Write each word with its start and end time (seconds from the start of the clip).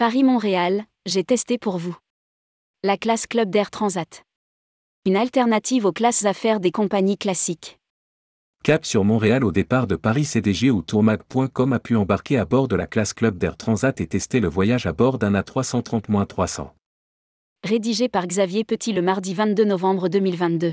Paris-Montréal, 0.00 0.84
j'ai 1.04 1.24
testé 1.24 1.58
pour 1.58 1.76
vous. 1.76 1.94
La 2.82 2.96
classe 2.96 3.26
Club 3.26 3.50
d'Air 3.50 3.70
Transat. 3.70 4.24
Une 5.04 5.14
alternative 5.14 5.84
aux 5.84 5.92
classes 5.92 6.24
affaires 6.24 6.58
des 6.58 6.70
compagnies 6.70 7.18
classiques. 7.18 7.78
Cap 8.64 8.86
sur 8.86 9.04
Montréal 9.04 9.44
au 9.44 9.52
départ 9.52 9.86
de 9.86 9.96
Paris 9.96 10.24
CDG 10.24 10.70
ou 10.70 10.80
tourmag.com 10.80 11.74
a 11.74 11.78
pu 11.80 11.96
embarquer 11.96 12.38
à 12.38 12.46
bord 12.46 12.66
de 12.66 12.76
la 12.76 12.86
classe 12.86 13.12
Club 13.12 13.36
d'Air 13.36 13.58
Transat 13.58 14.00
et 14.00 14.06
tester 14.06 14.40
le 14.40 14.48
voyage 14.48 14.86
à 14.86 14.94
bord 14.94 15.18
d'un 15.18 15.34
A330-300. 15.34 16.70
Rédigé 17.62 18.08
par 18.08 18.26
Xavier 18.26 18.64
Petit 18.64 18.94
le 18.94 19.02
mardi 19.02 19.34
22 19.34 19.66
novembre 19.66 20.08
2022. 20.08 20.72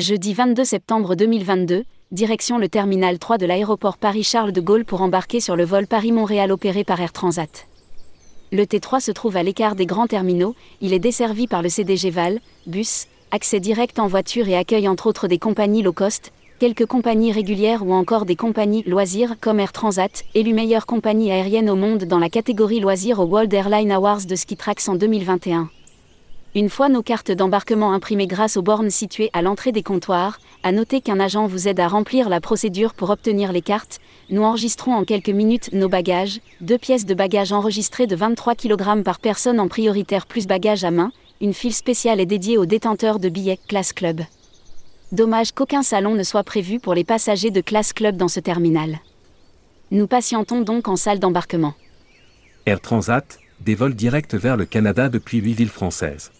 Jeudi 0.00 0.32
22 0.32 0.64
septembre 0.64 1.14
2022, 1.14 1.84
direction 2.10 2.56
le 2.56 2.70
terminal 2.70 3.18
3 3.18 3.36
de 3.36 3.44
l'aéroport 3.44 3.98
Paris-Charles 3.98 4.50
de 4.50 4.62
Gaulle 4.62 4.86
pour 4.86 5.02
embarquer 5.02 5.40
sur 5.40 5.56
le 5.56 5.64
vol 5.66 5.86
Paris-Montréal 5.86 6.52
opéré 6.52 6.84
par 6.84 7.02
Air 7.02 7.12
Transat. 7.12 7.68
Le 8.50 8.62
T3 8.62 9.00
se 9.00 9.10
trouve 9.12 9.36
à 9.36 9.42
l'écart 9.42 9.74
des 9.74 9.84
grands 9.84 10.06
terminaux, 10.06 10.54
il 10.80 10.94
est 10.94 10.98
desservi 10.98 11.46
par 11.46 11.60
le 11.60 11.68
CDG 11.68 12.08
Val, 12.08 12.40
bus, 12.66 13.08
accès 13.30 13.60
direct 13.60 13.98
en 13.98 14.06
voiture 14.06 14.48
et 14.48 14.56
accueille 14.56 14.88
entre 14.88 15.06
autres 15.06 15.28
des 15.28 15.38
compagnies 15.38 15.82
low 15.82 15.92
cost, 15.92 16.32
quelques 16.60 16.86
compagnies 16.86 17.32
régulières 17.32 17.86
ou 17.86 17.92
encore 17.92 18.24
des 18.24 18.36
compagnies 18.36 18.84
loisirs 18.84 19.34
comme 19.38 19.60
Air 19.60 19.72
Transat, 19.72 20.24
élue 20.34 20.54
meilleure 20.54 20.86
compagnie 20.86 21.30
aérienne 21.30 21.68
au 21.68 21.76
monde 21.76 22.04
dans 22.04 22.18
la 22.18 22.30
catégorie 22.30 22.80
loisirs 22.80 23.20
au 23.20 23.24
World 23.24 23.52
Airline 23.52 23.92
Awards 23.92 24.24
de 24.24 24.34
Skitrax 24.34 24.88
en 24.88 24.94
2021. 24.94 25.68
Une 26.56 26.68
fois 26.68 26.88
nos 26.88 27.02
cartes 27.02 27.30
d'embarquement 27.30 27.92
imprimées 27.92 28.26
grâce 28.26 28.56
aux 28.56 28.62
bornes 28.62 28.90
situées 28.90 29.30
à 29.32 29.40
l'entrée 29.40 29.70
des 29.70 29.84
comptoirs, 29.84 30.40
à 30.64 30.72
noter 30.72 31.00
qu'un 31.00 31.20
agent 31.20 31.46
vous 31.46 31.68
aide 31.68 31.78
à 31.78 31.86
remplir 31.86 32.28
la 32.28 32.40
procédure 32.40 32.94
pour 32.94 33.10
obtenir 33.10 33.52
les 33.52 33.62
cartes, 33.62 34.00
nous 34.30 34.42
enregistrons 34.42 34.94
en 34.94 35.04
quelques 35.04 35.28
minutes 35.28 35.72
nos 35.72 35.88
bagages, 35.88 36.40
deux 36.60 36.76
pièces 36.76 37.06
de 37.06 37.14
bagages 37.14 37.52
enregistrées 37.52 38.08
de 38.08 38.16
23 38.16 38.56
kg 38.56 39.04
par 39.04 39.20
personne 39.20 39.60
en 39.60 39.68
prioritaire 39.68 40.26
plus 40.26 40.48
bagages 40.48 40.82
à 40.82 40.90
main, 40.90 41.12
une 41.40 41.54
file 41.54 41.72
spéciale 41.72 42.18
est 42.18 42.26
dédiée 42.26 42.58
aux 42.58 42.66
détenteurs 42.66 43.20
de 43.20 43.28
billets 43.28 43.60
Class 43.68 43.92
Club. 43.92 44.22
Dommage 45.12 45.52
qu'aucun 45.52 45.84
salon 45.84 46.16
ne 46.16 46.24
soit 46.24 46.42
prévu 46.42 46.80
pour 46.80 46.94
les 46.94 47.04
passagers 47.04 47.52
de 47.52 47.60
Class 47.60 47.92
Club 47.92 48.16
dans 48.16 48.28
ce 48.28 48.40
terminal. 48.40 48.98
Nous 49.92 50.08
patientons 50.08 50.62
donc 50.62 50.88
en 50.88 50.96
salle 50.96 51.20
d'embarquement. 51.20 51.74
Air 52.66 52.80
Transat, 52.80 53.38
des 53.60 53.76
vols 53.76 53.94
directs 53.94 54.34
vers 54.34 54.56
le 54.56 54.64
Canada 54.64 55.08
depuis 55.08 55.38
8 55.38 55.52
villes 55.52 55.68
françaises. 55.68 56.32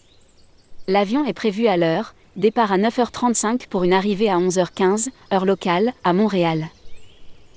L'avion 0.87 1.25
est 1.25 1.33
prévu 1.33 1.67
à 1.67 1.77
l'heure, 1.77 2.15
départ 2.35 2.71
à 2.71 2.77
9h35 2.77 3.67
pour 3.69 3.83
une 3.83 3.93
arrivée 3.93 4.29
à 4.29 4.39
11h15, 4.39 5.09
heure 5.31 5.45
locale, 5.45 5.93
à 6.03 6.11
Montréal. 6.11 6.69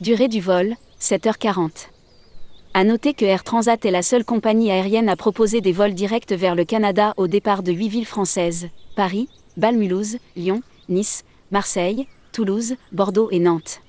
Durée 0.02 0.28
du 0.28 0.40
vol, 0.40 0.74
7h40. 1.00 1.88
À 2.74 2.84
noter 2.84 3.14
que 3.14 3.24
Air 3.24 3.42
Transat 3.42 3.82
est 3.84 3.90
la 3.90 4.02
seule 4.02 4.26
compagnie 4.26 4.70
aérienne 4.70 5.08
à 5.08 5.16
proposer 5.16 5.62
des 5.62 5.72
vols 5.72 5.94
directs 5.94 6.32
vers 6.32 6.54
le 6.54 6.64
Canada 6.66 7.14
au 7.16 7.26
départ 7.26 7.62
de 7.62 7.72
8 7.72 7.88
villes 7.88 8.06
françaises 8.06 8.68
Paris, 8.94 9.28
Bâle-Mulhouse, 9.56 10.18
Lyon, 10.36 10.60
Nice, 10.90 11.24
Marseille, 11.50 12.06
Toulouse, 12.32 12.74
Bordeaux 12.92 13.30
et 13.30 13.38
Nantes. 13.38 13.80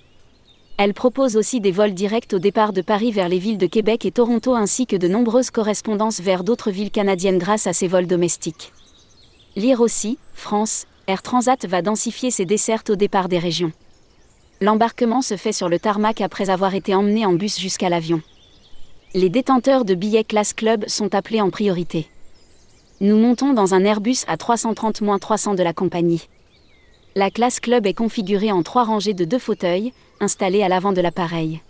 Elle 0.78 0.94
propose 0.94 1.36
aussi 1.36 1.60
des 1.60 1.72
vols 1.72 1.94
directs 1.94 2.34
au 2.34 2.40
départ 2.40 2.72
de 2.72 2.82
Paris 2.82 3.12
vers 3.12 3.28
les 3.28 3.40
villes 3.40 3.58
de 3.58 3.68
Québec 3.68 4.06
et 4.06 4.12
Toronto 4.12 4.56
ainsi 4.56 4.86
que 4.86 4.96
de 4.96 5.10
nombreuses 5.10 5.52
correspondances 5.52 6.22
vers 6.22 6.44
d'autres 6.44 6.72
villes 6.72 6.92
canadiennes 6.92 7.38
grâce 7.38 7.68
à 7.68 7.74
ses 7.74 7.88
vols 7.88 8.08
domestiques. 8.08 8.72
Lire 9.56 9.80
aussi, 9.80 10.18
France, 10.34 10.86
Air 11.08 11.22
Transat 11.22 11.66
va 11.66 11.82
densifier 11.82 12.30
ses 12.30 12.46
dessertes 12.46 12.90
au 12.90 12.98
départ 12.98 13.30
des 13.30 13.40
régions. 13.40 13.72
L'embarquement 14.60 15.22
se 15.22 15.38
fait 15.38 15.54
sur 15.54 15.70
le 15.70 15.80
tarmac 15.80 16.20
après 16.20 16.50
avoir 16.50 16.76
été 16.76 16.94
emmené 16.94 17.26
en 17.26 17.34
bus 17.34 17.58
jusqu'à 17.58 17.88
l'avion. 17.88 18.22
Les 19.14 19.30
détenteurs 19.30 19.86
de 19.86 19.96
billets 19.96 20.26
classe 20.26 20.54
club 20.54 20.84
sont 20.88 21.16
appelés 21.16 21.40
en 21.40 21.52
priorité. 21.52 22.10
Nous 23.00 23.18
montons 23.18 23.54
dans 23.54 23.74
un 23.74 23.86
Airbus 23.86 24.26
à 24.28 24.36
330-300 24.36 25.56
de 25.56 25.64
la 25.64 25.74
compagnie. 25.74 26.28
La 27.16 27.32
classe 27.32 27.62
club 27.62 27.88
est 27.88 27.94
configurée 27.94 28.52
en 28.52 28.62
trois 28.62 28.84
rangées 28.84 29.14
de 29.14 29.24
deux 29.24 29.40
fauteuils, 29.40 29.94
installés 30.20 30.64
à 30.64 30.68
l'avant 30.68 30.92
de 30.92 31.00
l'appareil. 31.00 31.62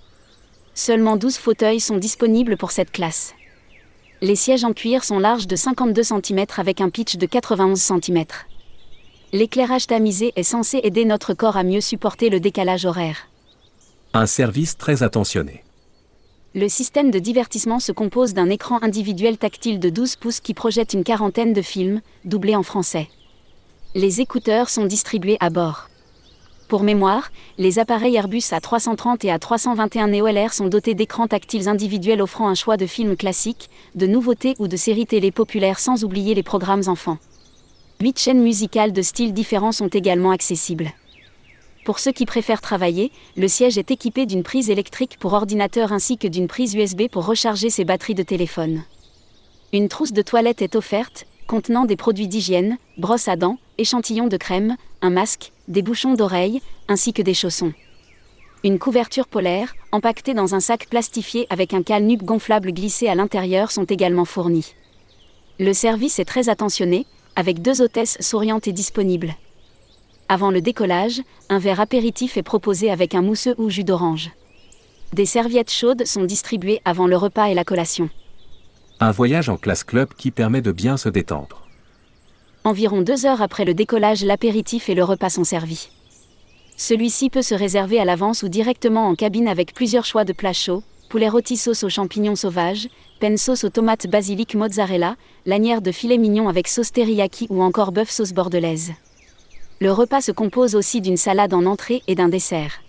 Seulement 0.74 1.18
12 1.18 1.38
fauteuils 1.38 1.80
sont 1.80 1.98
disponibles 1.98 2.58
pour 2.58 2.72
cette 2.72 2.92
classe. 2.92 3.36
Les 4.26 4.36
sièges 4.36 4.64
en 4.64 4.74
cuir 4.74 5.04
sont 5.04 5.20
larges 5.20 5.46
de 5.46 5.56
52 5.56 6.02
cm 6.02 6.46
avec 6.58 6.82
un 6.82 6.90
pitch 6.90 7.18
de 7.18 7.28
91 7.28 7.80
cm. 7.80 8.26
L'éclairage 9.34 9.86
tamisé 9.86 10.34
est 10.36 10.42
censé 10.42 10.80
aider 10.82 11.06
notre 11.06 11.36
corps 11.36 11.58
à 11.58 11.64
mieux 11.64 11.80
supporter 11.80 12.32
le 12.32 12.40
décalage 12.40 12.86
horaire. 12.86 13.28
Un 14.16 14.26
service 14.26 14.78
très 14.78 15.04
attentionné. 15.04 15.64
Le 16.56 16.68
système 16.68 17.12
de 17.12 17.20
divertissement 17.20 17.80
se 17.80 17.92
compose 17.92 18.34
d'un 18.34 18.50
écran 18.50 18.80
individuel 18.82 19.38
tactile 19.38 19.80
de 19.80 19.92
12 19.92 20.16
pouces 20.16 20.40
qui 20.40 20.56
projette 20.56 20.94
une 20.94 21.04
quarantaine 21.04 21.54
de 21.54 21.62
films, 21.62 22.02
doublés 22.24 22.56
en 22.56 22.64
français. 22.64 23.10
Les 23.94 24.22
écouteurs 24.22 24.70
sont 24.72 24.86
distribués 24.86 25.38
à 25.40 25.52
bord. 25.52 25.88
Pour 26.68 26.82
mémoire, 26.82 27.32
les 27.60 27.78
appareils 27.78 28.16
Airbus 28.16 28.40
A330 28.40 29.24
et 29.28 29.30
A321 29.30 30.10
NeoLR 30.10 30.52
sont 30.52 30.68
dotés 30.68 30.96
d'écrans 30.96 31.28
tactiles 31.28 31.70
individuels 31.70 32.24
offrant 32.24 32.48
un 32.48 32.56
choix 32.56 32.76
de 32.76 32.88
films 32.88 33.16
classiques, 33.16 33.70
de 33.94 34.08
nouveautés 34.08 34.56
ou 34.58 34.68
de 34.68 34.76
séries 34.76 35.06
télé 35.06 35.32
populaires 35.32 35.80
sans 35.80 36.04
oublier 36.04 36.34
les 36.34 36.42
programmes 36.42 36.82
enfants. 36.88 37.20
Huit 38.02 38.18
chaînes 38.18 38.42
musicales 38.42 38.94
de 38.94 39.04
styles 39.04 39.34
différents 39.34 39.72
sont 39.72 39.90
également 39.90 40.32
accessibles. 40.32 40.92
Pour 41.86 42.00
ceux 42.00 42.12
qui 42.12 42.26
préfèrent 42.26 42.62
travailler, 42.62 43.12
le 43.38 43.48
siège 43.48 43.78
est 43.78 43.92
équipé 43.92 44.26
d'une 44.26 44.42
prise 44.42 44.72
électrique 44.72 45.18
pour 45.20 45.34
ordinateur 45.34 45.94
ainsi 45.94 46.18
que 46.18 46.28
d'une 46.28 46.48
prise 46.48 46.74
USB 46.74 47.04
pour 47.12 47.28
recharger 47.28 47.70
ses 47.70 47.86
batteries 47.86 48.16
de 48.16 48.24
téléphone. 48.24 48.82
Une 49.72 49.88
trousse 49.88 50.14
de 50.14 50.24
toilette 50.24 50.64
est 50.64 50.76
offerte, 50.76 51.28
contenant 51.48 51.86
des 51.86 51.96
produits 51.96 52.28
d'hygiène, 52.28 52.78
brosse 52.98 53.28
à 53.28 53.36
dents, 53.36 53.58
échantillons 53.78 54.28
de 54.28 54.38
crème, 54.38 54.76
un 55.02 55.10
masque, 55.10 55.52
des 55.68 55.82
bouchons 55.82 56.14
d'oreilles, 56.14 56.62
ainsi 56.88 57.14
que 57.14 57.22
des 57.22 57.34
chaussons. 57.34 57.74
Une 58.64 58.80
couverture 58.80 59.28
polaire, 59.28 59.76
empaquetée 59.92 60.34
dans 60.34 60.56
un 60.56 60.60
sac 60.60 60.88
plastifié 60.90 61.46
avec 61.50 61.74
un 61.74 61.84
calnuc 61.84 62.24
gonflable 62.24 62.72
glissé 62.72 63.08
à 63.08 63.16
l'intérieur 63.16 63.72
sont 63.72 63.84
également 63.84 64.26
fournis. 64.26 64.74
Le 65.60 65.74
service 65.74 66.20
est 66.20 66.26
très 66.26 66.50
attentionné, 66.50 67.06
avec 67.36 67.62
deux 67.62 67.82
hôtesses 67.82 68.18
souriantes 68.22 68.68
et 68.68 68.74
disponibles. 68.74 69.36
Avant 70.30 70.50
le 70.50 70.62
décollage, 70.62 71.22
un 71.50 71.60
verre 71.60 71.80
apéritif 71.80 72.38
est 72.38 72.44
proposé 72.44 72.90
avec 72.90 73.14
un 73.14 73.22
mousseux 73.22 73.54
ou 73.58 73.70
jus 73.70 73.84
d'orange. 73.84 74.32
Des 75.14 75.26
serviettes 75.26 75.72
chaudes 75.72 76.06
sont 76.06 76.24
distribuées 76.24 76.82
avant 76.84 77.08
le 77.08 77.16
repas 77.16 77.46
et 77.46 77.54
la 77.54 77.64
collation. 77.64 78.10
Un 79.02 79.12
voyage 79.12 79.50
en 79.50 79.58
classe 79.58 79.84
club 79.84 80.08
qui 80.18 80.32
permet 80.32 80.62
de 80.62 80.72
bien 80.72 80.96
se 80.96 81.10
détendre. 81.10 81.68
Environ 82.64 83.02
deux 83.02 83.26
heures 83.26 83.42
après 83.42 83.66
le 83.66 83.74
décollage, 83.74 84.24
l'apéritif 84.24 84.88
et 84.88 84.96
le 84.96 85.04
repas 85.04 85.30
sont 85.30 85.44
servis. 85.44 85.90
Celui-ci 86.78 87.30
peut 87.30 87.42
se 87.42 87.54
réserver 87.56 88.00
à 88.00 88.06
l'avance 88.06 88.42
ou 88.42 88.48
directement 88.48 89.08
en 89.08 89.16
cabine 89.16 89.50
avec 89.50 89.74
plusieurs 89.74 90.06
choix 90.06 90.24
de 90.24 90.32
plats 90.32 90.54
chauds, 90.54 90.82
poulet 91.10 91.28
rôti 91.28 91.58
sauce 91.58 91.84
aux 91.84 91.90
champignons 91.90 92.38
sauvages, 92.38 92.88
peine 93.20 93.38
sauce 93.38 93.66
aux 93.66 93.70
tomates 93.70 94.08
basilic 94.08 94.56
mozzarella, 94.56 95.18
lanière 95.46 95.82
de 95.82 95.92
filet 95.92 96.18
mignon 96.18 96.48
avec 96.48 96.70
sauce 96.70 96.94
teriyaki 96.94 97.48
ou 97.50 97.62
encore 97.62 97.92
bœuf 97.92 98.10
sauce 98.10 98.32
bordelaise. 98.32 98.94
Le 99.82 99.92
repas 99.92 100.22
se 100.22 100.32
compose 100.32 100.74
aussi 100.74 101.02
d'une 101.02 101.18
salade 101.18 101.54
en 101.54 101.66
entrée 101.66 102.02
et 102.08 102.16
d'un 102.16 102.30
dessert. 102.30 102.82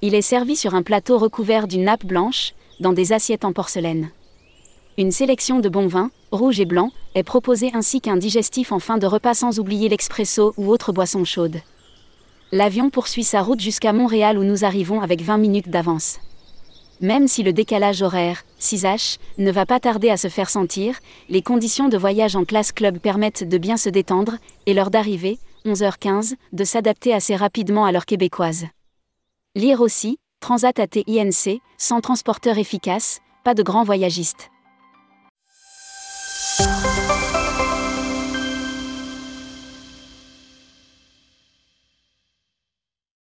Il 0.00 0.14
est 0.14 0.22
servi 0.22 0.56
sur 0.56 0.74
un 0.74 0.82
plateau 0.82 1.18
recouvert 1.18 1.68
d'une 1.68 1.84
nappe 1.84 2.06
blanche, 2.06 2.54
dans 2.80 2.94
des 2.94 3.12
assiettes 3.12 3.44
en 3.44 3.52
porcelaine. 3.52 4.10
Une 4.98 5.12
sélection 5.12 5.60
de 5.60 5.68
bons 5.68 5.86
vins, 5.86 6.10
rouges 6.32 6.58
et 6.58 6.64
blancs, 6.64 6.90
est 7.14 7.22
proposée 7.22 7.70
ainsi 7.72 8.00
qu'un 8.00 8.16
digestif 8.16 8.72
en 8.72 8.80
fin 8.80 8.98
de 8.98 9.06
repas 9.06 9.34
sans 9.34 9.60
oublier 9.60 9.88
l'expresso 9.88 10.52
ou 10.56 10.72
autre 10.72 10.90
boisson 10.90 11.24
chaude. 11.24 11.60
L'avion 12.50 12.90
poursuit 12.90 13.22
sa 13.22 13.40
route 13.40 13.60
jusqu'à 13.60 13.92
Montréal 13.92 14.38
où 14.38 14.42
nous 14.42 14.64
arrivons 14.64 15.00
avec 15.00 15.22
20 15.22 15.38
minutes 15.38 15.70
d'avance. 15.70 16.18
Même 17.00 17.28
si 17.28 17.44
le 17.44 17.52
décalage 17.52 18.02
horaire, 18.02 18.42
6H, 18.58 19.18
ne 19.38 19.52
va 19.52 19.66
pas 19.66 19.78
tarder 19.78 20.10
à 20.10 20.16
se 20.16 20.26
faire 20.26 20.50
sentir, 20.50 20.98
les 21.28 21.42
conditions 21.42 21.88
de 21.88 21.96
voyage 21.96 22.34
en 22.34 22.44
classe 22.44 22.72
club 22.72 22.98
permettent 22.98 23.48
de 23.48 23.56
bien 23.56 23.76
se 23.76 23.90
détendre, 23.90 24.38
et 24.66 24.74
l'heure 24.74 24.90
d'arrivée, 24.90 25.38
11h15, 25.64 26.34
de 26.52 26.64
s'adapter 26.64 27.14
assez 27.14 27.36
rapidement 27.36 27.84
à 27.84 27.92
l'heure 27.92 28.04
québécoise. 28.04 28.66
Lire 29.54 29.80
aussi, 29.80 30.18
Transat 30.40 30.80
AT 30.80 31.04
INC, 31.06 31.60
sans 31.76 32.00
transporteur 32.00 32.58
efficace, 32.58 33.20
pas 33.44 33.54
de 33.54 33.62
grands 33.62 33.84
voyagistes. 33.84 34.50